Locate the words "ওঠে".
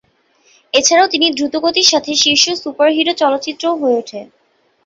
4.01-4.19